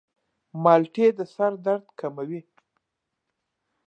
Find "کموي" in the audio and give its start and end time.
1.99-2.41